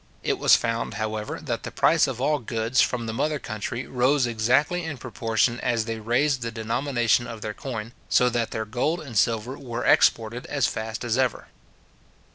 It 0.23 0.39
was 0.39 0.55
found, 0.55 0.95
however, 0.95 1.39
that 1.41 1.61
the 1.61 1.69
price 1.69 2.07
of 2.07 2.19
all 2.19 2.39
goods 2.39 2.81
from 2.81 3.05
the 3.05 3.13
mother 3.13 3.37
country 3.37 3.85
rose 3.85 4.25
exactly 4.25 4.83
in 4.83 4.97
proportion 4.97 5.59
as 5.59 5.85
they 5.85 5.99
raised 5.99 6.41
the 6.41 6.49
denomination 6.51 7.27
of 7.27 7.41
their 7.41 7.53
coin, 7.53 7.91
so 8.09 8.27
that 8.27 8.49
their 8.49 8.65
gold 8.65 8.99
and 8.99 9.15
silver 9.15 9.59
were 9.59 9.85
exported 9.85 10.47
as 10.47 10.65
fast 10.65 11.03
as 11.03 11.19
ever. 11.19 11.49